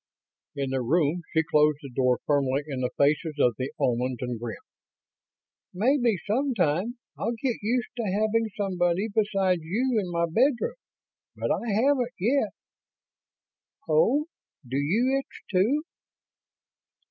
In 0.55 0.71
the 0.71 0.81
room, 0.81 1.21
she 1.31 1.43
closed 1.43 1.77
the 1.83 1.91
door 1.95 2.17
firmly 2.25 2.63
in 2.65 2.79
the 2.81 2.89
faces 2.97 3.35
of 3.37 3.53
the 3.59 3.71
Omans 3.79 4.17
and 4.21 4.39
grinned. 4.39 4.57
"Maybe, 5.75 6.17
sometime, 6.25 6.97
I'll 7.19 7.33
get 7.39 7.61
used 7.61 7.89
to 7.97 8.05
having 8.11 8.49
somebody 8.57 9.09
besides 9.13 9.61
you 9.63 9.99
in 9.99 10.09
my 10.11 10.25
bedroom, 10.25 10.77
but 11.35 11.51
I 11.51 11.69
haven't, 11.85 12.13
yet.... 12.19 12.49
Oh, 13.87 14.25
do 14.67 14.77
you 14.77 15.19
itch, 15.23 15.43
too?" 15.51 15.83